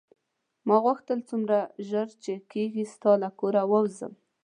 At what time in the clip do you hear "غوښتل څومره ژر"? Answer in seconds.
0.85-2.07